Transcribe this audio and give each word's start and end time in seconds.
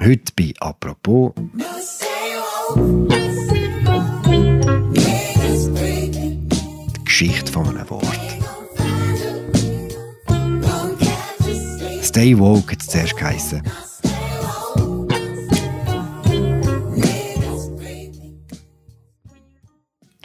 Heute 0.00 0.32
bei 0.36 0.52
«Apropos» 0.58 1.32
die 6.96 7.04
Geschichte 7.04 7.52
von 7.52 7.68
einem 7.68 7.88
Wort. 7.90 8.06
«Stay 12.02 12.38
woke» 12.38 12.72
hat 12.72 12.80
es 12.80 12.86
zuerst 12.88 13.16
geheissen. 13.16 13.62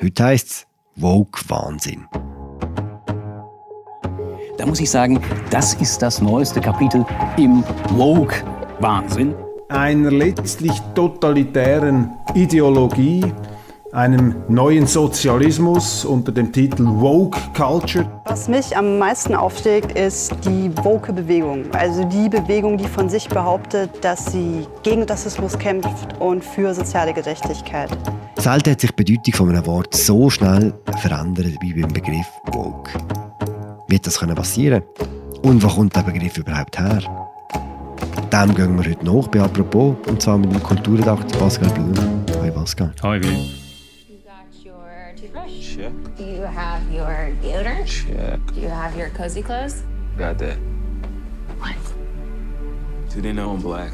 Heute 0.02 0.24
heisst 0.24 0.48
es 0.48 0.68
«Woke 0.96 1.42
Wahnsinn». 1.50 2.08
Da 4.58 4.66
muss 4.66 4.80
ich 4.80 4.90
sagen, 4.90 5.22
das 5.52 5.76
ist 5.76 6.02
das 6.02 6.22
neueste 6.22 6.62
Kapitel 6.62 7.06
im 7.38 7.64
Woke-Wahnsinn. 7.92 9.36
Einer 9.70 10.12
letztlich 10.12 10.72
totalitären 10.96 12.12
Ideologie, 12.34 13.21
einem 13.92 14.36
neuen 14.48 14.88
Sozialismus 14.88 16.06
unter 16.06 16.32
dem 16.32 16.54
Titel 16.54 16.86
Woke 16.86 17.38
Culture. 17.54 18.10
Was 18.24 18.48
mich 18.48 18.78
am 18.78 18.98
meisten 18.98 19.36
aufregt, 19.36 19.92
ist 20.00 20.34
die 20.46 20.72
Woke-Bewegung. 20.78 21.66
Also 21.74 22.06
die 22.06 22.30
Bewegung, 22.30 22.78
die 22.78 22.88
von 22.88 23.10
sich 23.10 23.28
behauptet, 23.28 23.89
dass 24.02 24.32
sie 24.32 24.66
gegen 24.84 25.04
Rassismus 25.04 25.60
kämpft 25.60 26.18
und 26.22 26.46
für 26.46 26.74
soziale 26.74 27.14
Gerechtigkeit. 27.14 27.89
Selten 28.38 28.72
hat 28.72 28.80
sich 28.80 28.92
die 28.92 29.04
Bedeutung 29.04 29.34
von 29.34 29.50
einem 29.50 29.66
Wort 29.66 29.94
so 29.94 30.30
schnell 30.30 30.74
verändert 31.02 31.56
wie 31.60 31.74
beim 31.74 31.92
Begriff 31.92 32.28
Woke. 32.53 32.92
Wird 33.89 34.08
das 34.08 34.17
passieren 34.17 34.84
Und 35.42 35.61
wo 35.61 35.67
kommt 35.67 35.94
der 35.94 36.03
Begriff 36.03 36.38
überhaupt 36.38 36.80
her? 36.80 37.27
Dem 38.31 38.54
gehen 38.54 38.78
wir 38.78 38.90
heute 38.90 39.06
nach 39.06 39.28
bei 39.30 39.40
«Apropos» 39.40 39.95
und 40.08 40.22
zwar 40.22 40.38
mit 40.38 40.52
dem 40.52 40.62
Kulturredakteur 40.62 41.40
Pascal 41.40 41.70
Blum. 41.70 42.26
Hi 42.42 42.52
Pascal. 42.52 42.92
Hi 43.02 43.22
Will. 43.22 43.31
You 44.09 44.17
got 44.25 44.66
your 44.66 45.16
toothbrush? 45.16 45.75
Check. 45.75 45.94
Do 46.17 46.23
you 46.23 46.44
have 46.44 46.81
your 46.92 47.31
deodorant? 47.42 47.86
Check. 47.86 48.39
Do 48.53 48.59
you 48.59 48.67
have 48.69 48.97
your 48.97 49.09
cozy 49.11 49.42
clothes? 49.42 49.84
Got 50.17 50.39
that. 50.39 50.58
What? 51.59 51.75
Do 53.14 53.22
they 53.22 53.31
know 53.31 53.52
I'm 53.52 53.61
black? 53.61 53.94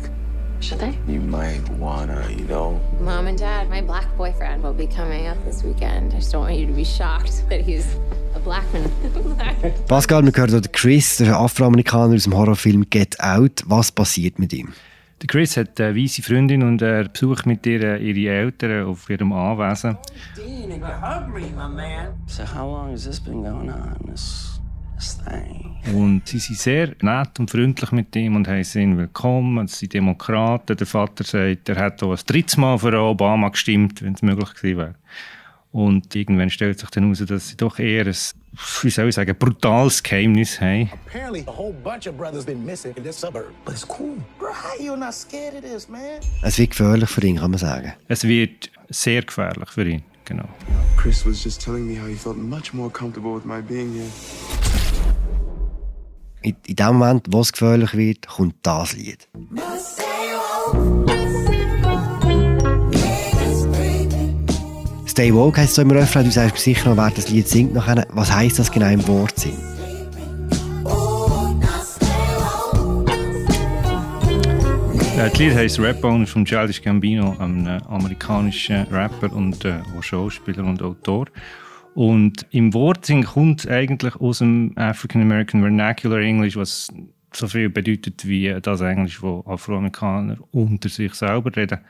Should 0.62 0.80
they? 0.80 0.97
You 1.08 1.20
might 1.20 1.70
wanna, 1.78 2.28
you 2.30 2.45
know. 2.45 2.80
Mom 3.02 3.28
and 3.28 3.38
Dad, 3.38 3.70
my 3.70 3.81
black 3.81 4.08
boyfriend 4.18 4.64
will 4.64 4.73
be 4.73 4.88
coming 4.88 5.28
up 5.28 5.38
this 5.45 5.62
weekend. 5.62 6.14
I 6.14 6.16
just 6.18 6.31
don't 6.31 6.42
want 6.42 6.56
you 6.58 6.66
to 6.66 6.73
be 6.73 6.86
shocked 6.86 7.44
that 7.50 7.62
he's 7.62 7.86
a 7.95 7.97
black 8.00 8.09
man. 8.09 8.12
Pascal, 9.88 10.25
wir 10.25 10.33
hören 10.36 10.61
Chris, 10.73 11.17
der 11.17 11.38
Afroamerikaner 11.38 12.16
aus 12.16 12.23
dem 12.23 12.36
Horrorfilm 12.36 12.89
«Get 12.89 13.17
Out». 13.22 13.63
Was 13.67 13.91
passiert 13.91 14.38
mit 14.38 14.52
ihm? 14.52 14.73
Der 15.22 15.27
Chris 15.27 15.55
hat 15.55 15.80
eine 15.80 15.95
weisse 15.95 16.22
Freundin 16.22 16.61
und 16.63 16.81
er 16.81 17.08
besucht 17.08 17.45
mit 17.45 17.66
ihr 17.66 17.97
ihre 18.00 18.35
Eltern 18.35 18.85
auf 18.85 19.09
ihrem 19.09 19.31
Anwesen. 19.31 19.97
So 22.25 22.44
how 22.44 22.66
long 22.66 22.91
has 22.91 23.05
this 23.05 23.22
been 23.22 23.44
going 23.44 23.69
on, 23.69 23.95
this, 24.11 24.59
this 24.97 25.17
thing? 25.23 25.78
Und 25.95 26.28
sie 26.28 26.39
sind 26.39 26.59
sehr 26.59 26.95
nett 27.02 27.39
und 27.39 27.50
freundlich 27.50 27.91
mit 27.94 28.13
ihm 28.16 28.35
und 28.35 28.47
heißen 28.50 28.81
ihn 28.81 28.97
willkommen. 28.97 29.66
Es 29.66 29.80
sind 29.80 29.94
Demokraten. 29.94 30.75
Der 30.75 30.88
Vater 30.88 31.23
sagt, 31.23 31.69
er 31.69 31.78
hat 31.78 32.03
auch 32.03 32.11
ein 32.11 32.19
drittes 32.25 32.57
Mal 32.57 32.78
für 32.78 32.94
Obama 33.00 33.47
gestimmt, 33.50 34.02
wenn 34.02 34.16
es 34.16 34.22
möglich 34.22 34.53
gewesen 34.53 34.78
wäre. 34.78 34.95
Und 35.73 36.16
irgendwann 36.16 36.52
stellt 36.52 36.79
sich 36.79 36.89
dann 36.91 37.05
heraus, 37.05 37.25
dass 37.25 37.49
sie 37.49 37.57
doch 37.57 37.79
eher 37.79 38.05
ein, 38.05 38.16
wie 38.83 38.89
soll 38.91 39.09
ich 39.09 39.16
sagen, 39.16 39.35
brutales 39.38 40.03
Geheimnis 40.03 40.61
haben. 40.61 40.91
Apparently, 41.07 41.43
a 41.47 41.52
whole 41.52 41.73
bunch 41.73 42.07
of 42.07 42.16
brothers 42.16 42.45
been 42.45 42.63
missing 42.63 42.93
in 42.95 43.03
this 43.03 43.19
suburb. 43.19 43.52
But 43.66 43.73
it's 43.73 43.88
cool. 43.99 44.17
Bro, 44.38 44.53
how 44.53 44.79
you 44.79 44.95
not 44.95 45.16
scared 45.16 45.55
of 45.55 45.61
this, 45.61 45.89
man? 45.89 46.19
Es 46.44 46.59
wird 46.59 46.69
gefährlich 46.69 47.09
für 47.09 47.25
ihn, 47.25 47.38
kann 47.38 47.49
man 47.49 47.57
sagen. 47.57 47.94
Es 48.07 48.23
wird 48.23 48.69
sehr 48.89 49.23
gefährlich 49.23 49.69
für 49.69 49.89
ihn. 49.89 50.03
Genau. 50.25 50.47
Chris 50.95 51.25
was 51.25 51.44
just 51.44 51.59
telling 51.59 51.88
me 51.88 51.99
how 51.99 52.07
he 52.07 52.13
felt 52.13 52.38
much 52.38 52.71
more 52.71 52.91
comfortable 52.91 53.33
with 53.33 53.44
my 53.44 53.59
being 53.59 53.91
here. 53.94 54.12
In, 56.44 56.56
in 56.67 56.75
dem 56.75 56.97
Moment, 56.97 57.25
wo 57.31 57.41
es 57.41 57.51
gefährlich 57.51 57.95
wird, 57.95 58.28
kommt 58.28 58.57
das 58.62 58.94
Lied. 58.94 59.28
Stay 65.13 65.31
woke 65.31 65.62
heisst 65.62 65.75
so 65.75 65.84
im 65.84 65.91
Refrain, 65.91 66.25
du 66.25 66.31
sagst 66.31 66.63
sicher 66.63 66.90
noch, 66.90 66.97
wer 66.97 67.12
das 67.12 67.29
Lied 67.29 67.47
singt 67.47 67.72
nachher. 67.72 68.07
Was 68.13 68.34
heisst 68.34 68.57
das 68.57 68.72
genau 68.72 68.88
im 68.88 69.07
Wortsinn? 69.07 69.53
Das 75.16 75.38
Lied 75.38 75.53
heisst 75.53 75.79
Rap 75.79 76.01
Bonus 76.01 76.31
von 76.31 76.46
Childish 76.46 76.81
Gambino, 76.81 77.35
einem 77.38 77.68
äh, 77.68 77.79
amerikanischen 77.90 78.88
Rapper 78.88 79.31
und 79.31 79.63
äh, 79.66 79.81
Schauspieler 80.01 80.63
und 80.63 80.81
Autor. 80.81 81.28
Und 81.94 82.47
im 82.50 82.74
Wortsinn 82.74 83.24
kommt 83.24 83.68
eigentlich 83.68 84.16
aus 84.16 84.40
dem 84.40 84.72
African 84.78 85.22
American 85.22 85.62
Vernacular 85.62 86.22
English, 86.22 86.56
was 86.56 86.91
so 87.31 87.47
viel 87.47 87.69
bedeutet 87.69 88.28
wie 88.28 88.51
das 88.63 88.81
Englisch, 88.81 89.22
wo 89.22 89.44
Afroamerikaner 89.45 90.38
unter 90.50 90.90
sich 90.90 91.13
selber 91.13 91.56
reden. 91.56 91.81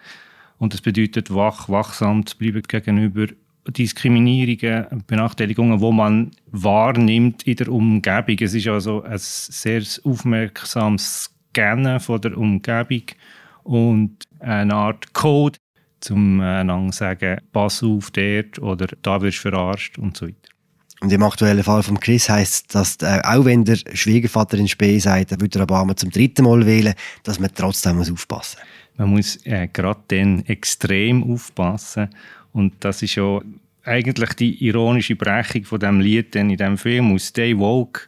Und 0.57 0.73
das 0.73 0.81
bedeutet 0.81 1.33
wach, 1.33 1.69
wachsam 1.69 2.25
zu 2.25 2.37
bleiben 2.37 2.63
gegenüber 2.63 3.27
Diskriminierungen, 3.67 5.03
Benachteiligungen, 5.07 5.79
wo 5.79 5.91
man 5.91 6.31
wahrnimmt 6.51 7.43
in 7.43 7.55
der 7.55 7.69
Umgebung. 7.69 8.37
Es 8.39 8.53
ist 8.53 8.67
also 8.67 9.03
ein 9.03 9.17
sehr 9.17 9.83
aufmerksames 10.03 11.31
Scannen 11.49 11.99
von 11.99 12.21
der 12.21 12.37
Umgebung 12.37 13.03
und 13.63 14.25
eine 14.39 14.75
Art 14.75 15.13
Code, 15.13 15.59
um 16.09 16.41
einander 16.41 16.91
zu 16.91 16.97
sagen, 16.97 17.37
pass 17.53 17.81
auf 17.83 18.11
dort 18.11 18.59
oder 18.59 18.87
da 19.01 19.21
wirst 19.21 19.37
du 19.37 19.49
verarscht 19.49 19.97
und 19.97 20.17
so 20.17 20.27
weiter. 20.27 20.37
Und 20.99 21.11
im 21.11 21.23
aktuellen 21.23 21.63
Fall 21.63 21.83
von 21.83 21.99
Chris 21.99 22.29
heisst 22.29 22.73
dass 22.75 22.95
äh, 23.01 23.19
auch 23.23 23.43
wenn 23.43 23.65
der 23.65 23.77
Schwiegervater 23.93 24.57
in 24.57 24.69
Spee 24.69 24.99
sagt, 24.99 25.31
er 25.33 25.41
würde 25.41 25.61
Obama 25.61 25.95
zum 25.95 26.11
dritten 26.11 26.45
Mal 26.45 26.65
wählen, 26.65 26.93
dass 27.23 27.39
man 27.39 27.51
trotzdem 27.53 27.97
muss 27.97 28.11
aufpassen 28.11 28.59
Man 28.97 29.09
muss 29.09 29.43
äh, 29.45 29.67
gerade 29.71 30.01
dann 30.07 30.45
extrem 30.45 31.23
aufpassen 31.23 32.09
und 32.51 32.73
das 32.79 33.01
ist 33.01 33.15
ja 33.15 33.41
eigentlich 33.83 34.33
die 34.33 34.65
ironische 34.65 35.15
Brechung 35.15 35.65
von 35.65 35.79
dem 35.79 35.99
Lied 35.99 36.33
denn 36.35 36.49
in 36.49 36.57
dem 36.57 36.77
Film. 36.77 37.17
Stay 37.19 37.57
Woke 37.57 38.01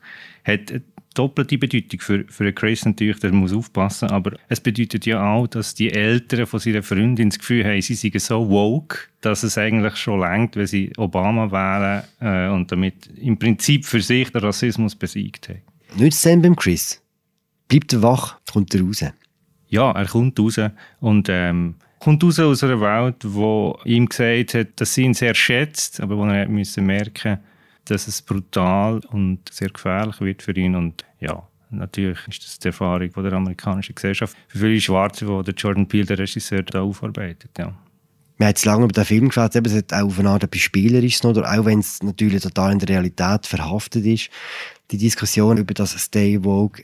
hat 0.43 0.71
eine 0.71 0.81
doppelte 1.15 1.57
Bedeutung 1.57 1.99
für, 1.99 2.25
für 2.27 2.53
Chris 2.53 2.85
natürlich, 2.85 3.19
der 3.19 3.31
muss 3.31 3.53
aufpassen, 3.53 4.09
aber 4.09 4.33
es 4.49 4.59
bedeutet 4.59 5.05
ja 5.05 5.25
auch, 5.25 5.47
dass 5.47 5.73
die 5.73 5.91
Eltern 5.91 6.45
von 6.45 6.59
seiner 6.59 6.83
Freundin 6.83 7.29
das 7.29 7.39
Gefühl 7.39 7.65
haben, 7.65 7.81
sie 7.81 7.95
seien 7.95 8.19
so 8.19 8.49
woke, 8.49 8.99
dass 9.21 9.43
es 9.43 9.57
eigentlich 9.57 9.95
schon 9.95 10.19
langt, 10.19 10.55
wenn 10.55 10.67
sie 10.67 10.91
Obama 10.97 11.51
wählen 11.51 12.03
äh, 12.19 12.53
und 12.53 12.71
damit 12.71 13.09
im 13.17 13.37
Prinzip 13.39 13.85
für 13.85 14.01
sich 14.01 14.29
den 14.31 14.41
Rassismus 14.41 14.95
besiegt 14.95 15.49
haben. 15.49 15.61
Es 15.99 16.21
denn 16.21 16.41
beim 16.41 16.55
Chris? 16.55 17.01
Bleibt 17.67 18.01
wach, 18.01 18.37
kommt 18.51 18.75
er 18.75 18.81
raus. 18.81 19.03
Ja, 19.75 19.91
er 19.91 20.05
kommt 20.05 20.39
raus 20.39 20.59
und 20.99 21.27
ähm, 21.29 21.75
kommt 21.99 22.23
raus 22.23 22.39
aus 22.39 22.63
einer 22.63 22.81
Welt, 22.81 23.17
wo 23.23 23.77
ihm 23.85 24.07
gesagt 24.07 24.53
hat, 24.53 24.67
dass 24.77 24.93
sie 24.93 25.03
ihn 25.03 25.13
sehr 25.13 25.35
schätzt, 25.35 26.01
aber 26.01 26.17
wo 26.17 26.25
er 26.25 26.47
müssen 26.47 26.85
merken 26.85 27.39
dass 27.85 28.07
es 28.07 28.21
brutal 28.21 28.99
und 29.11 29.39
sehr 29.51 29.69
gefährlich 29.69 30.19
wird 30.19 30.41
für 30.41 30.53
ihn. 30.53 30.75
Und 30.75 31.05
ja, 31.19 31.47
natürlich 31.69 32.19
ist 32.27 32.43
das 32.43 32.59
die 32.59 32.67
Erfahrung 32.67 33.09
der 33.11 33.33
amerikanischen 33.33 33.95
Gesellschaft. 33.95 34.35
Für 34.47 34.59
viele 34.59 34.81
Schwarze, 34.81 35.43
die 35.45 35.51
Jordan 35.51 35.87
Peele, 35.87 36.05
der 36.05 36.19
Regisseur, 36.19 36.63
da 36.63 36.81
aufarbeitet. 36.81 37.51
Ja. 37.57 37.73
Wir 38.37 38.47
haben 38.47 38.51
jetzt 38.51 38.65
lange 38.65 38.83
über 38.83 38.93
den 38.93 39.05
Film 39.05 39.29
gesprochen, 39.29 39.65
es 39.65 39.73
hat 39.75 39.93
auch 39.93 40.07
auf 40.07 40.19
eine 40.19 40.29
Art 40.29 40.43
etwas 40.43 40.61
Spielerisches 40.61 41.23
oder 41.23 41.49
auch 41.49 41.65
wenn 41.65 41.79
es 41.79 42.03
natürlich 42.03 42.43
total 42.43 42.73
in 42.73 42.79
der 42.79 42.89
Realität 42.89 43.45
verhaftet 43.45 44.05
ist. 44.05 44.29
Die 44.91 44.97
Diskussion 44.97 45.57
über 45.57 45.73
das 45.73 45.91
Stay 45.91 46.43
Woke 46.43 46.83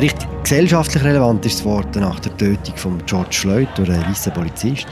Richtig 0.00 0.28
gesellschaftlich 0.42 1.04
relevant 1.04 1.44
ist 1.44 1.58
das 1.58 1.64
Wort 1.66 1.94
nach 1.96 2.18
der 2.20 2.34
Tötung 2.38 2.74
von 2.74 3.04
George 3.04 3.32
Floyd 3.34 3.68
durch 3.76 3.90
einen 3.90 4.02
weißen 4.06 4.32
Polizist. 4.32 4.86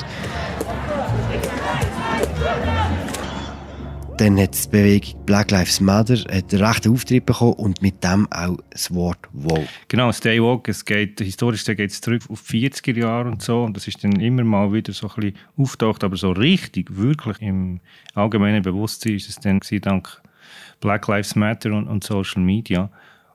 Dann 4.19 4.39
hat 4.39 4.65
die 4.65 4.69
Bewegung 4.69 5.25
Black 5.25 5.51
Lives 5.51 5.81
Matter 5.81 6.19
einen 6.29 6.63
rechten 6.63 6.93
Auftritt 6.93 7.25
bekommen 7.25 7.55
und 7.55 7.81
mit 7.81 8.05
dem 8.05 8.31
auch 8.31 8.59
das 8.69 8.93
Wort 8.93 9.21
Woke. 9.33 9.69
Genau, 9.89 10.13
Stay 10.13 10.43
Woke, 10.43 10.71
es 10.71 10.85
geht, 10.85 11.21
historisch 11.21 11.65
geht 11.65 11.91
es 11.91 12.03
zurück 12.03 12.25
auf 12.29 12.43
die 12.43 12.69
40er 12.69 12.99
Jahre 12.99 13.31
und 13.31 13.41
so 13.41 13.63
und 13.63 13.79
das 13.79 13.89
ist 13.89 14.05
dann 14.05 14.21
immer 14.21 14.45
mal 14.45 14.71
wieder 14.75 14.93
so 14.93 15.09
ein 15.09 15.15
bisschen 15.15 15.39
auftaucht, 15.57 16.05
aber 16.05 16.19
so 16.19 16.33
richtig, 16.33 16.95
wirklich 16.95 17.41
im 17.41 17.81
allgemeinen 18.15 18.61
Bewusstsein 18.61 19.15
ist 19.15 19.31
es 19.31 19.37
dann 19.37 19.61
dank 19.81 20.21
Black 20.81 21.09
Lives 21.09 21.35
Matter 21.35 21.73
und, 21.73 21.89
und 21.89 22.05
Social 22.05 22.43
Media. 22.43 22.91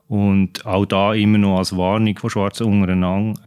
Und 0.08 0.64
auch 0.66 0.86
da 0.86 1.14
immer 1.14 1.38
noch 1.38 1.58
als 1.58 1.76
Warnung 1.76 2.18
von 2.18 2.30
Schwarzen 2.30 2.66
untereinander. 2.66 3.40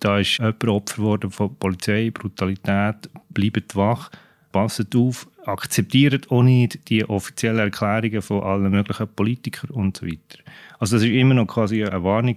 da 0.00 0.18
ist 0.18 0.38
jemand 0.38 0.64
Opfer 0.64 0.96
geworden 0.96 1.30
von 1.30 1.54
Polizei, 1.56 2.10
Brutalität, 2.10 3.10
bleibt 3.28 3.76
wach, 3.76 4.10
passet 4.50 4.94
auf, 4.96 5.28
akzeptiert 5.44 6.30
auch 6.30 6.42
nicht 6.42 6.88
die 6.88 7.04
offiziellen 7.04 7.60
Erklärungen 7.60 8.22
von 8.22 8.42
allen 8.42 8.70
möglichen 8.70 9.08
Politikern 9.08 9.70
und 9.70 9.96
so 9.96 10.06
weiter. 10.06 10.38
Also 10.78 10.96
das 10.96 11.04
ist 11.04 11.10
immer 11.10 11.34
noch 11.34 11.46
quasi 11.46 11.84
eine 11.84 12.02
Warnung 12.02 12.36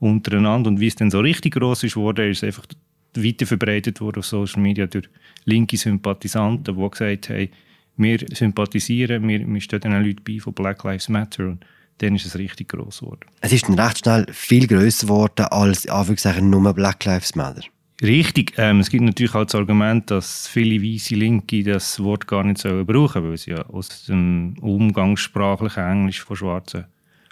untereinander 0.00 0.68
und 0.68 0.80
wie 0.80 0.88
es 0.88 0.96
dann 0.96 1.10
so 1.10 1.20
richtig 1.20 1.54
groß 1.54 1.84
ist 1.84 1.96
wurde, 1.96 2.28
ist 2.28 2.38
es 2.38 2.44
einfach 2.44 2.66
weiter 3.14 3.46
verbreitet 3.46 4.00
worden 4.00 4.18
auf 4.18 4.26
Social 4.26 4.62
Media 4.62 4.86
durch 4.86 5.08
linke 5.44 5.76
Sympathisanten, 5.76 6.74
die 6.74 6.90
gesagt 6.90 7.30
haben, 7.30 7.48
wir 7.96 8.18
sympathisieren, 8.30 9.26
wir, 9.26 9.46
wir 9.46 9.60
stehen 9.60 9.80
den 9.80 10.04
Leuten 10.04 10.22
bei 10.22 10.38
von 10.38 10.52
Black 10.52 10.84
Lives 10.84 11.08
Matter 11.08 11.48
und 11.48 11.64
dann 11.98 12.14
ist 12.14 12.26
es 12.26 12.36
richtig 12.36 12.68
groß 12.68 13.00
geworden. 13.00 13.20
Es 13.40 13.52
ist 13.52 13.68
dann 13.68 13.78
recht 13.78 13.98
schnell 13.98 14.26
viel 14.32 14.66
grösser 14.66 15.06
geworden 15.06 15.46
als 15.46 15.86
Anführungszeichen 15.88 16.50
nur 16.50 16.72
Black 16.74 17.04
Lives 17.04 17.34
Matter. 17.34 17.62
Richtig. 18.02 18.52
Ähm, 18.58 18.80
es 18.80 18.90
gibt 18.90 19.04
natürlich 19.04 19.34
auch 19.34 19.44
das 19.44 19.54
Argument, 19.54 20.10
dass 20.10 20.46
viele 20.48 20.82
weiße 20.82 21.14
Linke 21.14 21.62
das 21.62 21.98
Wort 22.02 22.26
gar 22.26 22.44
nicht 22.44 22.58
sollen 22.58 22.84
brauchen, 22.84 23.24
weil 23.24 23.32
es 23.32 23.46
ja 23.46 23.62
aus 23.66 24.04
dem 24.04 24.54
umgangssprachlichen 24.60 25.82
Englisch 25.82 26.22
von 26.22 26.36
Schwarzen 26.36 26.84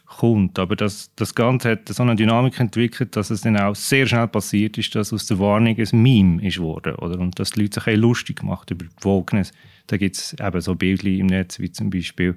kommt. 0.06 0.58
Aber 0.58 0.74
das, 0.74 1.10
das 1.16 1.34
Ganze 1.34 1.72
hat 1.72 1.88
so 1.88 2.02
eine 2.02 2.16
Dynamik 2.16 2.58
entwickelt, 2.60 3.14
dass 3.14 3.30
es 3.30 3.42
dann 3.42 3.58
auch 3.58 3.74
sehr 3.74 4.06
schnell 4.06 4.28
passiert 4.28 4.78
ist, 4.78 4.94
dass 4.94 5.12
aus 5.12 5.26
der 5.26 5.38
Warnung 5.38 5.76
ein 5.76 6.02
Meme 6.02 6.46
ist 6.46 6.58
worden, 6.58 6.94
oder? 6.96 7.18
Und 7.18 7.38
dass 7.38 7.50
die 7.50 7.62
Leute 7.62 7.80
sich 7.80 7.96
lustig 7.96 8.40
gemacht 8.40 8.70
über 8.70 8.86
die 8.86 9.04
Wokeness. 9.04 9.52
Da 9.86 9.98
gibt 9.98 10.16
es 10.16 10.34
eben 10.40 10.60
so 10.62 10.74
Bilder 10.74 11.08
im 11.08 11.26
Netz, 11.26 11.58
wie 11.58 11.70
zum 11.70 11.90
Beispiel 11.90 12.36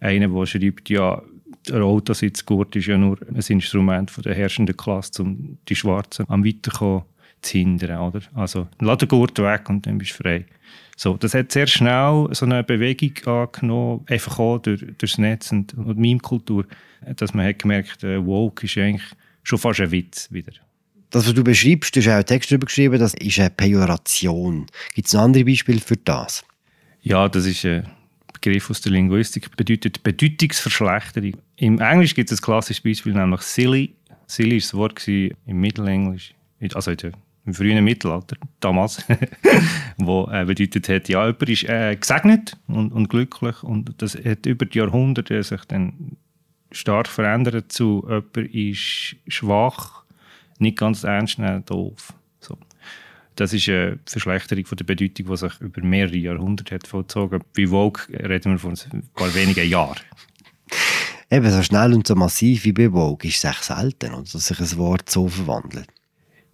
einer, 0.00 0.28
der 0.28 0.46
schreibt, 0.46 0.90
ja, 0.90 1.22
der 1.68 1.82
Autositzgurt 1.82 2.74
ist 2.76 2.86
ja 2.86 2.98
nur 2.98 3.18
ein 3.28 3.36
Instrument 3.36 4.10
von 4.10 4.22
der 4.22 4.34
herrschenden 4.34 4.76
Klasse, 4.76 5.22
um 5.22 5.58
die 5.68 5.76
Schwarzen 5.76 6.26
am 6.28 6.44
Weiterkommen 6.44 7.04
zu 7.42 7.58
hindern. 7.58 8.00
Oder? 8.00 8.20
Also 8.34 8.68
lass 8.80 8.98
den 8.98 9.08
Gurt 9.08 9.38
weg 9.38 9.68
und 9.68 9.86
dann 9.86 9.98
bist 9.98 10.12
du 10.12 10.22
frei. 10.22 10.46
So, 10.96 11.16
das 11.16 11.34
hat 11.34 11.52
sehr 11.52 11.66
schnell 11.66 12.28
so 12.32 12.44
eine 12.44 12.62
Bewegung 12.62 13.12
angenommen, 13.26 14.04
einfach 14.08 14.38
auch 14.38 14.58
durch, 14.58 14.80
durch 14.80 14.96
das 14.98 15.18
Netz 15.18 15.50
und, 15.52 15.74
und 15.74 15.98
Meme-Kultur, 15.98 16.66
dass 17.16 17.34
man 17.34 17.46
hat 17.46 17.60
gemerkt, 17.60 18.04
äh, 18.04 18.24
woke 18.24 18.66
ist 18.66 18.78
eigentlich 18.78 19.02
schon 19.42 19.58
fast 19.58 19.80
ein 19.80 19.90
Witz 19.90 20.30
wieder. 20.30 20.52
Das, 21.10 21.26
was 21.26 21.34
du 21.34 21.44
beschreibst, 21.44 21.94
du 21.94 22.00
hast 22.00 22.08
auch 22.08 22.12
einen 22.12 22.26
Text 22.26 22.50
darüber 22.50 22.66
geschrieben, 22.66 22.98
das 22.98 23.14
ist 23.14 23.38
eine 23.38 23.50
Pejoration. 23.50 24.66
Gibt 24.94 25.08
es 25.08 25.14
noch 25.14 25.22
andere 25.22 25.44
Beispiele 25.44 25.80
für 25.80 25.96
das? 25.96 26.44
Ja, 27.02 27.28
das 27.28 27.46
ist 27.46 27.64
ein 27.64 27.86
Begriff 28.42 28.70
aus 28.70 28.80
der 28.80 28.92
Linguistik, 28.92 29.56
bedeutet 29.56 30.02
Bedeutungsverschlechterung. 30.02 31.36
Im 31.56 31.80
Englisch 31.80 32.14
gibt 32.14 32.30
es 32.30 32.40
ein 32.40 32.44
klassisches 32.44 32.82
Beispiel, 32.82 33.14
nämlich 33.14 33.40
silly. 33.42 33.94
Silly 34.26 34.56
war 34.56 34.58
das 34.58 34.74
Wort 34.74 35.08
im 35.08 35.60
Mittelenglisch, 35.60 36.34
also 36.74 36.90
im 37.44 37.54
frühen 37.54 37.82
Mittelalter, 37.84 38.36
damals, 38.60 39.04
wo 39.96 40.28
äh, 40.30 40.44
bedeutet 40.44 40.88
hat, 40.88 41.08
ja, 41.08 41.26
jemand 41.26 41.48
ist 41.48 41.64
äh, 41.64 41.96
gesegnet 41.96 42.56
und, 42.68 42.92
und 42.92 43.08
glücklich 43.08 43.62
und 43.62 43.94
das 43.98 44.16
hat 44.16 44.46
über 44.46 44.64
die 44.64 44.78
Jahrhunderte 44.78 45.42
sich 45.42 45.64
dann 45.64 46.16
stark 46.70 47.08
verändert 47.08 47.72
zu 47.72 48.04
jemand 48.08 48.54
ist 48.54 49.16
schwach, 49.28 50.04
nicht 50.58 50.78
ganz 50.78 51.04
ernst 51.04 51.38
nehmen, 51.38 51.64
doof. 51.64 52.14
Das 53.36 53.52
ist 53.52 53.68
eine 53.68 53.98
Verschlechterung 54.06 54.66
von 54.66 54.76
der 54.76 54.84
Bedeutung, 54.84 55.26
die 55.26 55.36
sich 55.36 55.60
über 55.60 55.82
mehrere 55.82 56.16
Jahrhunderte 56.16 56.74
hat 56.74 56.86
vollzogen. 56.86 57.42
Bei 57.56 57.66
Vogue 57.66 58.02
reden 58.10 58.52
wir 58.52 58.58
von 58.58 58.74
ein 58.92 59.08
paar 59.14 59.34
wenigen 59.34 59.68
Jahren. 59.68 60.00
Eben 61.30 61.50
so 61.50 61.62
schnell 61.62 61.94
und 61.94 62.06
so 62.06 62.14
massiv 62.14 62.64
wie 62.64 62.72
bei 62.72 62.90
Vogue 62.90 63.28
ist 63.28 63.42
es 63.42 63.44
echt 63.44 63.64
selten, 63.64 64.12
dass 64.12 64.32
sich 64.32 64.60
ein 64.60 64.76
Wort 64.76 65.08
so 65.08 65.28
verwandelt. 65.28 65.88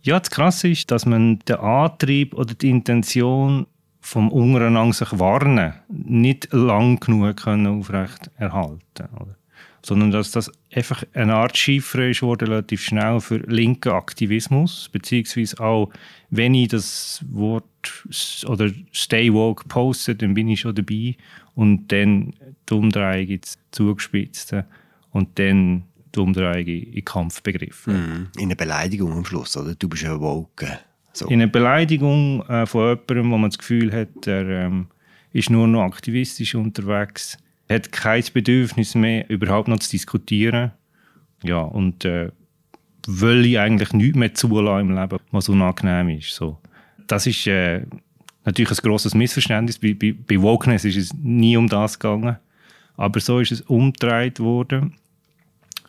Ja, 0.02 0.20
das 0.20 0.30
Krasse 0.30 0.69
ist, 0.69 0.90
dass 0.90 1.04
man 1.04 1.40
den 1.40 1.56
Antrieb 1.56 2.34
oder 2.34 2.54
die 2.54 2.70
Intention 2.70 3.66
vom 4.00 4.30
Untereinander 4.30 4.94
sich 4.94 5.19
warnen 5.19 5.75
nicht 5.88 6.52
lang 6.52 7.00
genug 7.00 7.36
können 7.36 7.66
aufrecht 7.66 8.30
erhalten 8.36 9.08
oder? 9.20 9.38
Sondern 9.82 10.10
dass 10.10 10.30
das 10.30 10.50
einfach 10.75 11.04
eine 11.14 11.34
Art 11.34 11.56
Chiffre 11.56 12.10
ist 12.10 12.22
wurde 12.22 12.46
relativ 12.46 12.82
schnell 12.82 13.20
für 13.20 13.38
linken 13.38 13.90
Aktivismus 13.90 14.88
beziehungsweise 14.92 15.60
auch 15.60 15.90
wenn 16.30 16.54
ich 16.54 16.69
das 16.69 17.25
Wort 17.30 17.64
oder 18.46 18.70
Stay 18.92 19.32
Woke 19.32 19.66
poste, 19.69 20.14
dann 20.14 20.34
bin 20.34 20.48
ich 20.48 20.60
schon 20.60 20.75
dabei 20.75 21.16
und 21.54 21.90
dann 21.90 22.34
die 22.69 22.75
Umdrehung 22.75 23.28
ins 23.28 23.58
Zugespitzte 23.70 24.66
und 25.10 25.38
dann 25.38 25.84
die 26.14 26.20
Umdrehung 26.20 26.66
in 26.66 27.04
Kampfbegriff. 27.04 27.86
Mhm. 27.86 28.28
In 28.36 28.44
eine 28.44 28.56
Beleidigung 28.56 29.12
am 29.12 29.25
Schluss, 29.25 29.56
oder? 29.56 29.75
Du 29.75 29.88
bist 29.88 30.02
ja 30.02 30.19
woke. 30.20 30.78
So. 31.12 31.26
In 31.26 31.34
eine 31.34 31.48
Beleidigung 31.48 32.42
äh, 32.48 32.66
von 32.66 32.90
jemandem, 32.90 33.30
wo 33.30 33.38
man 33.38 33.50
das 33.50 33.58
Gefühl 33.58 33.92
hat, 33.92 34.26
er 34.26 34.66
ähm, 34.66 34.88
ist 35.32 35.50
nur 35.50 35.66
noch 35.66 35.82
aktivistisch 35.82 36.54
unterwegs, 36.54 37.38
hat 37.69 37.93
kein 37.93 38.25
Bedürfnis 38.32 38.94
mehr, 38.94 39.29
überhaupt 39.29 39.69
noch 39.69 39.79
zu 39.79 39.91
diskutieren. 39.91 40.73
Ja, 41.43 41.61
und 41.61 42.05
äh, 42.05 42.31
will 43.06 43.47
ich 43.47 43.59
eigentlich 43.59 43.93
nichts 43.93 44.17
mehr 44.17 44.35
zulassen 44.35 44.88
im 44.91 44.97
Leben, 44.97 45.19
was 45.31 45.49
unangenehm 45.49 46.19
ist. 46.19 46.35
So. 46.35 46.59
Das 47.06 47.26
ist 47.26 47.47
äh, 47.47 47.82
natürlich 48.44 48.70
ein 48.70 48.82
grosses 48.82 49.15
Missverständnis. 49.15 49.79
Bei, 49.79 49.94
bei, 49.94 50.12
bei 50.12 50.41
Wokeness 50.41 50.85
ist 50.85 50.97
es 50.97 51.15
nie 51.15 51.56
um 51.56 51.69
das 51.69 51.99
gegangen. 51.99 52.37
Aber 52.97 53.20
so 53.20 53.38
ist 53.41 53.53
es 53.53 53.61
umgedreht 53.62 54.41
worden. 54.41 54.94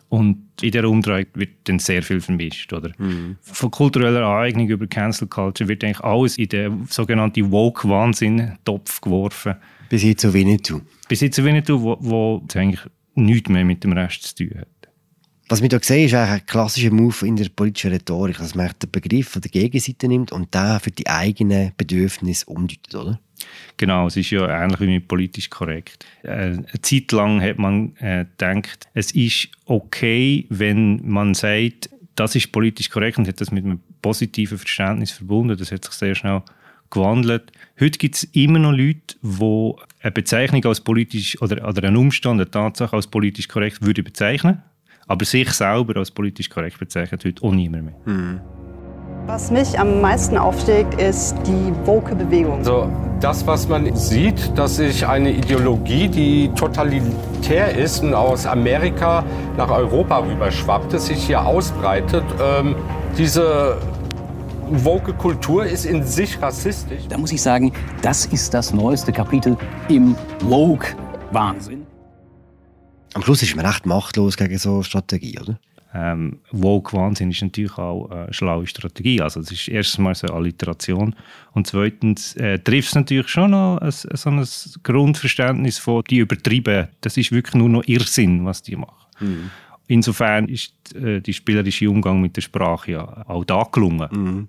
Und 0.08 0.42
in 0.60 0.72
der 0.72 0.88
Umdrehung 0.88 1.26
wird 1.34 1.50
dann 1.64 1.78
sehr 1.78 2.02
viel 2.02 2.20
vermischt. 2.20 2.72
Oder? 2.72 2.90
Mhm. 2.98 3.36
Von 3.40 3.70
kultureller 3.70 4.26
Aneignung 4.26 4.68
über 4.68 4.86
Cancel 4.86 5.28
Culture 5.28 5.68
wird 5.68 5.84
eigentlich 5.84 6.00
alles 6.00 6.36
in 6.36 6.48
den 6.48 6.86
sogenannten 6.86 7.50
Woke-Wahnsinn-Topf 7.50 9.00
geworfen. 9.00 9.54
Bis 9.88 10.02
hin 10.02 10.18
zu 10.18 10.32
Winnetou. 10.32 10.80
Hin 11.18 11.32
zu 11.32 11.44
Winnetou, 11.44 11.82
wo, 11.82 11.96
wo 12.00 12.42
eigentlich 12.54 12.80
nichts 13.14 13.48
mehr 13.48 13.64
mit 13.64 13.84
dem 13.84 13.92
Rest 13.92 14.22
zu 14.22 14.34
tun 14.46 14.58
hat. 14.58 14.68
Was 15.48 15.60
wir 15.60 15.68
hier 15.68 15.80
sehen, 15.82 16.06
ist 16.06 16.14
eigentlich 16.14 16.42
ein 16.42 16.46
klassischer 16.46 16.92
Move 16.92 17.26
in 17.26 17.34
der 17.34 17.48
politischen 17.48 17.90
Rhetorik, 17.90 18.38
dass 18.38 18.54
man 18.54 18.70
den 18.80 18.88
Begriff 18.88 19.30
von 19.30 19.42
der 19.42 19.50
Gegenseite 19.50 20.06
nimmt 20.06 20.30
und 20.30 20.54
den 20.54 20.78
für 20.78 20.92
die 20.92 21.08
eigenen 21.08 21.72
Bedürfnisse 21.76 22.46
umdeutet, 22.46 22.94
oder? 22.94 23.20
Genau, 23.76 24.06
es 24.06 24.16
ist 24.16 24.30
ja 24.30 24.46
ähnlich 24.46 24.78
wie 24.80 24.86
mit 24.86 25.08
politisch 25.08 25.50
korrekt. 25.50 26.06
Äh, 26.22 26.28
eine 26.30 26.66
Zeit 26.82 27.10
lang 27.10 27.40
hat 27.40 27.58
man 27.58 27.96
äh, 27.96 28.26
gedacht, 28.26 28.86
es 28.94 29.10
ist 29.10 29.48
okay, 29.64 30.46
wenn 30.50 31.00
man 31.04 31.34
sagt, 31.34 31.90
das 32.14 32.36
ist 32.36 32.52
politisch 32.52 32.88
korrekt 32.88 33.18
und 33.18 33.26
hat 33.26 33.40
das 33.40 33.50
mit 33.50 33.64
einem 33.64 33.80
positiven 34.02 34.58
Verständnis 34.58 35.10
verbunden. 35.10 35.56
Das 35.56 35.72
hat 35.72 35.84
sich 35.84 35.94
sehr 35.94 36.14
schnell 36.14 36.42
gewandelt. 36.90 37.52
Heute 37.78 37.98
gibt 37.98 38.16
es 38.16 38.24
immer 38.24 38.58
noch 38.58 38.72
Leute, 38.72 39.16
die 39.22 39.74
eine 40.02 40.12
Bezeichnung 40.12 40.64
als 40.64 40.80
politisch 40.80 41.40
oder, 41.40 41.66
oder 41.68 41.86
einen 41.86 41.96
Umstand, 41.96 42.40
eine 42.40 42.50
Tatsache 42.50 42.96
als 42.96 43.06
politisch 43.06 43.48
korrekt 43.48 43.82
würde 43.82 44.02
bezeichnen 44.02 44.62
aber 45.10 45.24
sich 45.24 45.50
selber 45.50 45.96
als 45.96 46.12
politisch 46.12 46.48
korrekt 46.48 46.78
bezeichnet 46.78 47.24
heute 47.24 47.42
auch 47.42 47.50
niemand 47.50 47.84
mehr. 47.84 47.94
Mhm. 48.04 48.40
Was 49.26 49.50
mich 49.50 49.78
am 49.78 50.00
meisten 50.00 50.38
aufregt, 50.38 51.00
ist 51.00 51.34
die 51.46 51.72
Woke-Bewegung. 51.84 52.58
Also 52.58 52.88
das, 53.20 53.44
was 53.44 53.68
man 53.68 53.94
sieht, 53.96 54.56
dass 54.56 54.76
sich 54.76 55.06
eine 55.06 55.32
Ideologie, 55.32 56.08
die 56.08 56.48
totalitär 56.54 57.76
ist 57.76 58.04
und 58.04 58.14
aus 58.14 58.46
Amerika 58.46 59.24
nach 59.56 59.70
Europa 59.70 60.18
rüberschwappt, 60.18 60.98
sich 61.00 61.24
hier 61.24 61.44
ausbreitet. 61.44 62.24
Ähm, 62.40 62.76
diese 63.18 63.78
woke 64.70 65.12
Kultur 65.14 65.64
ist 65.64 65.84
in 65.84 66.04
sich 66.04 66.40
rassistisch. 66.40 67.08
Da 67.08 67.18
muss 67.18 67.32
ich 67.32 67.42
sagen, 67.42 67.72
das 68.02 68.26
ist 68.26 68.54
das 68.54 68.72
neueste 68.72 69.12
Kapitel 69.12 69.56
im 69.88 70.14
Woke-Wahnsinn. 70.42 71.86
Am 73.14 73.22
Schluss 73.22 73.42
ist 73.42 73.56
man 73.56 73.66
recht 73.66 73.86
machtlos 73.86 74.36
gegen 74.36 74.56
so 74.58 74.74
eine 74.74 74.84
Strategie, 74.84 75.38
oder? 75.40 75.58
Ähm, 75.92 76.38
Woke-Wahnsinn 76.52 77.32
ist 77.32 77.42
natürlich 77.42 77.76
auch 77.76 78.08
eine 78.10 78.32
schlaue 78.32 78.66
Strategie. 78.68 79.20
Also 79.20 79.40
das 79.40 79.50
ist 79.50 79.66
erstens 79.66 79.98
mal 79.98 80.14
so 80.14 80.28
eine 80.28 80.36
Alliteration 80.36 81.16
und 81.52 81.66
zweitens 81.66 82.36
äh, 82.36 82.60
trifft 82.60 82.90
es 82.90 82.94
natürlich 82.94 83.28
schon 83.28 83.50
noch 83.50 83.78
ein, 83.78 83.90
so 83.90 84.30
ein 84.30 84.46
Grundverständnis 84.84 85.78
von, 85.78 86.04
die 86.08 86.18
übertrieben, 86.18 86.86
das 87.00 87.16
ist 87.16 87.32
wirklich 87.32 87.54
nur 87.54 87.68
noch 87.68 87.82
Irrsinn, 87.86 88.44
was 88.44 88.62
die 88.62 88.76
machen. 88.76 88.94
Mhm. 89.18 89.50
Insofern 89.90 90.48
ist 90.48 90.94
äh, 90.94 91.20
die 91.20 91.32
spielerische 91.32 91.90
Umgang 91.90 92.20
mit 92.20 92.36
der 92.36 92.42
Sprache 92.42 92.92
ja 92.92 93.26
auch 93.26 93.44
da 93.44 93.64
gelungen. 93.72 94.08
Mhm. 94.12 94.48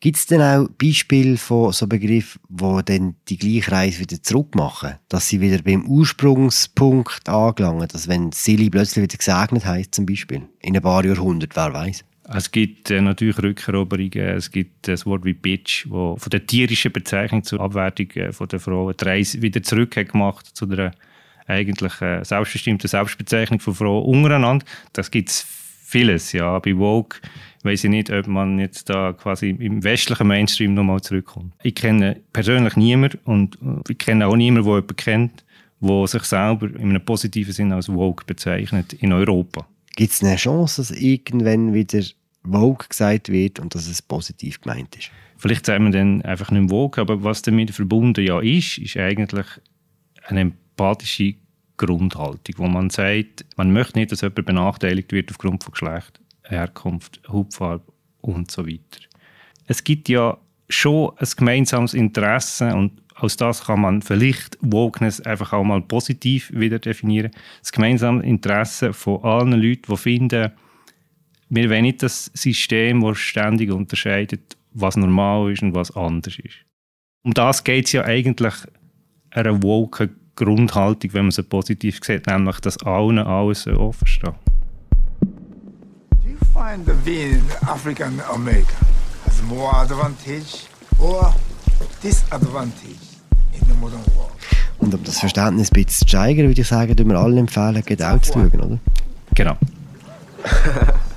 Gibt 0.00 0.18
es 0.18 0.26
denn 0.26 0.42
auch 0.42 0.68
Beispiele 0.78 1.38
von 1.38 1.72
so 1.72 1.86
Begriffen, 1.86 2.42
die 2.50 2.84
dann 2.84 3.14
die 3.28 3.38
gleiche 3.38 3.72
Reise 3.72 4.00
wieder 4.00 4.22
zurück 4.22 4.54
machen? 4.54 4.96
Dass 5.08 5.28
sie 5.28 5.40
wieder 5.40 5.62
beim 5.62 5.86
Ursprungspunkt 5.86 7.26
angelangen, 7.26 7.88
dass 7.88 8.06
wenn 8.06 8.32
Silly 8.32 8.68
plötzlich 8.68 9.04
wieder 9.04 9.16
gesegnet 9.16 9.64
heißt 9.64 9.94
zum 9.94 10.04
Beispiel, 10.04 10.42
in 10.60 10.76
ein 10.76 10.82
paar 10.82 11.06
Jahrhunderten, 11.06 11.56
wer 11.56 11.72
weiß? 11.72 12.04
Es 12.34 12.50
gibt 12.50 12.90
äh, 12.90 13.00
natürlich 13.00 13.42
Rückeroberungen, 13.42 14.36
es 14.36 14.50
gibt 14.50 14.88
das 14.88 15.06
Wort 15.06 15.24
wie 15.24 15.32
Bitch, 15.32 15.86
wo 15.88 16.16
von 16.16 16.30
der 16.30 16.46
tierischen 16.46 16.92
Bezeichnung 16.92 17.44
zur 17.44 17.60
Abwertung 17.60 18.10
äh, 18.10 18.32
von 18.32 18.46
der 18.46 18.60
Frau 18.60 18.92
die 18.92 19.04
Reise 19.04 19.40
wieder 19.40 19.62
zurück 19.62 19.96
hat 19.96 20.10
gemacht 20.10 20.46
zu 20.54 20.66
der 20.66 20.92
eigentlich 21.50 22.00
äh, 22.00 22.24
selbstbestimmten 22.24 22.88
Selbstbezeichnung 22.88 23.60
von 23.60 23.74
Frauen 23.74 24.04
untereinander. 24.04 24.64
Das 24.92 25.10
gibt 25.10 25.30
es 25.30 25.46
vieles, 25.90 26.32
ja. 26.32 26.58
Bei 26.58 26.74
Vogue 26.74 27.18
weiß 27.62 27.84
ich 27.84 27.90
nicht, 27.90 28.10
ob 28.10 28.26
man 28.26 28.58
jetzt 28.58 28.88
da 28.88 29.12
quasi 29.12 29.50
im 29.50 29.82
westlichen 29.84 30.26
Mainstream 30.26 30.74
nochmal 30.74 31.00
zurückkommt. 31.00 31.54
Ich 31.62 31.74
kenne 31.74 32.20
persönlich 32.32 32.76
niemanden 32.76 33.18
und 33.24 33.58
ich 33.88 33.98
kenne 33.98 34.26
auch 34.26 34.36
niemanden, 34.36 34.64
der 34.64 34.74
jemanden 34.76 34.96
kennt, 34.96 35.44
der 35.80 36.06
sich 36.06 36.24
selber 36.24 36.66
in 36.66 36.90
einem 36.90 37.04
positiven 37.04 37.52
Sinn 37.52 37.72
als 37.72 37.88
woke 37.88 38.24
bezeichnet 38.24 38.92
in 38.94 39.12
Europa. 39.12 39.66
Gibt 39.96 40.12
es 40.12 40.22
eine 40.22 40.36
Chance, 40.36 40.80
dass 40.80 40.90
irgendwann 40.90 41.74
wieder 41.74 42.02
woke 42.42 42.88
gesagt 42.88 43.28
wird 43.28 43.58
und 43.58 43.74
dass 43.74 43.88
es 43.88 44.00
positiv 44.00 44.60
gemeint 44.60 44.96
ist? 44.96 45.10
Vielleicht 45.36 45.66
sagen 45.66 45.84
wir 45.84 45.90
dann 45.90 46.22
einfach 46.22 46.50
nicht 46.50 46.70
woke, 46.70 47.00
aber 47.00 47.24
was 47.24 47.42
damit 47.42 47.70
verbunden 47.70 48.24
ja 48.24 48.40
ist, 48.40 48.78
ist 48.78 48.96
eigentlich 48.96 49.46
eine 50.26 50.52
empathische 50.80 51.34
Grundhaltung, 51.76 52.54
wo 52.56 52.66
man 52.66 52.90
sagt, 52.90 53.44
man 53.56 53.72
möchte 53.72 53.98
nicht, 53.98 54.12
dass 54.12 54.22
jemand 54.22 54.46
benachteiligt 54.46 55.12
wird 55.12 55.30
aufgrund 55.30 55.62
von 55.62 55.72
Geschlecht, 55.72 56.20
Herkunft, 56.44 57.20
Hautfarbe 57.28 57.84
und 58.20 58.50
so 58.50 58.66
weiter. 58.66 59.00
Es 59.66 59.84
gibt 59.84 60.08
ja 60.08 60.38
schon 60.68 61.12
ein 61.16 61.28
gemeinsames 61.36 61.94
Interesse 61.94 62.74
und 62.74 63.02
aus 63.14 63.36
das 63.36 63.64
kann 63.64 63.82
man 63.82 64.02
vielleicht 64.02 64.56
Wokeness 64.62 65.20
einfach 65.20 65.52
auch 65.52 65.64
mal 65.64 65.82
positiv 65.82 66.50
wieder 66.54 66.78
definieren. 66.78 67.30
Das 67.60 67.72
gemeinsame 67.72 68.22
Interesse 68.24 68.92
von 68.92 69.22
allen 69.22 69.52
Leuten, 69.52 69.92
die 69.92 69.96
finden, 69.96 70.52
wir 71.50 71.70
wollen 71.70 71.82
nicht 71.82 72.02
das 72.02 72.26
System, 72.34 73.02
das 73.02 73.18
ständig 73.18 73.70
unterscheidet, 73.70 74.56
was 74.72 74.96
normal 74.96 75.52
ist 75.52 75.62
und 75.62 75.74
was 75.74 75.94
anders 75.94 76.38
ist. 76.38 76.64
Um 77.22 77.34
das 77.34 77.64
geht 77.64 77.86
es 77.86 77.92
ja 77.92 78.04
eigentlich 78.04 78.54
einer 79.30 79.62
woken 79.62 80.19
Grundhaltung, 80.44 81.12
wenn 81.12 81.24
man 81.24 81.30
sie 81.30 81.42
positiv 81.42 82.00
sieht, 82.02 82.26
nämlich, 82.26 82.60
dass 82.60 82.78
allen 82.82 83.18
alles 83.18 83.66
offen 83.66 84.06
steht. 84.06 84.34
Do 85.20 86.28
you 86.28 86.36
find 86.54 86.86
that 86.86 87.04
being 87.04 87.42
African 87.66 88.20
American 88.32 88.86
has 89.26 89.42
more 89.42 89.74
advantage 89.76 90.66
or 90.98 91.34
disadvantage 92.02 93.20
in 93.52 93.66
the 93.66 93.74
modern 93.80 94.04
world? 94.16 94.32
Und 94.78 94.94
um 94.94 95.04
das 95.04 95.20
Verständnis 95.20 95.70
ein 95.70 95.74
bisschen 95.74 96.00
zu 96.00 96.08
steigern, 96.08 96.46
würde 96.48 96.60
ich 96.60 96.68
sagen, 96.68 96.88
würde 96.88 97.04
wir 97.04 97.18
allen 97.18 97.38
empfehlen, 97.38 97.82
geht 97.84 98.02
auch 98.02 98.18
zu 98.20 98.32
schauen, 98.32 98.60
oder? 98.60 98.78
Genau. 99.34 99.56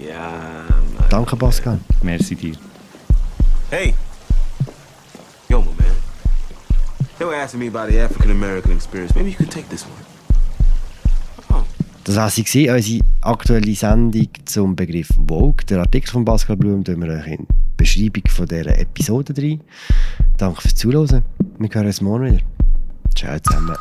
Yeah. 0.00 0.64
Danke, 1.10 1.36
Pascal. 1.36 1.78
Merci 2.02 2.34
dir. 2.34 2.54
Hey. 3.70 3.94
Das 12.04 12.16
war 12.16 12.30
sie, 12.30 12.44
gewesen, 12.44 12.74
unsere 12.74 13.04
aktuelle 13.22 13.74
Sendung 13.74 14.28
zum 14.44 14.76
Begriff 14.76 15.08
Vogue. 15.26 15.64
Der 15.68 15.80
Artikel 15.80 16.10
von 16.10 16.24
Pascal 16.24 16.56
Blum 16.56 16.84
tun 16.84 17.02
wir 17.02 17.12
euch 17.12 17.26
in 17.26 17.46
die 17.48 17.54
Beschreibung 17.76 18.22
dieser 18.22 18.78
Episode 18.78 19.34
rein. 19.36 19.60
Danke 20.36 20.62
fürs 20.62 20.74
Zuhören. 20.74 21.24
Wir 21.58 21.68
hören 21.68 21.86
uns 21.86 22.00
morgen 22.00 22.26
wieder. 22.26 22.44
Ciao 23.14 23.38
zusammen. 23.40 23.76